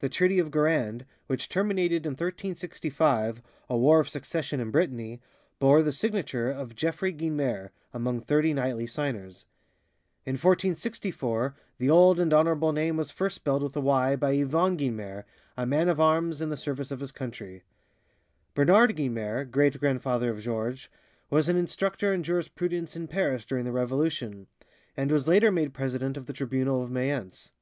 The 0.00 0.08
Treaty 0.08 0.40
of 0.40 0.50
Guérande, 0.50 1.04
which 1.28 1.48
terminated 1.48 2.04
in 2.04 2.14
1365 2.14 3.40
a 3.68 3.76
war 3.78 4.00
of 4.00 4.08
succession 4.08 4.58
in 4.58 4.72
Brittany, 4.72 5.20
bore 5.60 5.84
the 5.84 5.92
signature 5.92 6.50
of 6.50 6.74
Geoffroy 6.74 7.12
Guinemer 7.12 7.70
among 7.94 8.22
thirty 8.22 8.52
knightly 8.52 8.88
signers. 8.88 9.46
In 10.26 10.32
1464 10.32 11.54
the 11.78 11.88
old 11.88 12.18
and 12.18 12.34
honorable 12.34 12.72
name 12.72 12.96
was 12.96 13.12
first 13.12 13.36
spelled 13.36 13.62
with 13.62 13.76
a 13.76 13.80
y 13.80 14.16
by 14.16 14.32
Yvon 14.34 14.76
Guynemer, 14.76 15.22
a 15.56 15.64
man 15.64 15.88
of 15.88 16.00
arms 16.00 16.40
in 16.40 16.48
the 16.48 16.56
service 16.56 16.90
of 16.90 16.98
his 16.98 17.12
country. 17.12 17.62
Bernard 18.56 18.96
Guynemer, 18.96 19.44
great 19.48 19.78
grandfather 19.78 20.30
of 20.30 20.40
Georges, 20.40 20.88
was 21.30 21.48
an 21.48 21.54
instructor 21.56 22.12
in 22.12 22.24
jurisprudence 22.24 22.96
in 22.96 23.06
Paris 23.06 23.44
during 23.44 23.64
the 23.64 23.70
Revolution, 23.70 24.48
and 24.96 25.12
was 25.12 25.28
later 25.28 25.52
made 25.52 25.72
president 25.72 26.16
of 26.16 26.26
the 26.26 26.32
Tribunal 26.32 26.82
of 26.82 26.90
Mayence. 26.90 27.52